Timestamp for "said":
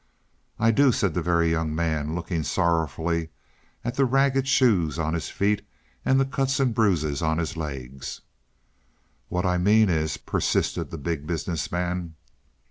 0.91-1.13